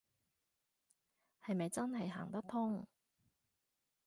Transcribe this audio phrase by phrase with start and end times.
[1.45, 2.87] 係咪真係行得通